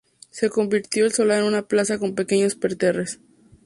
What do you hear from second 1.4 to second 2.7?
en una plaza con pequeños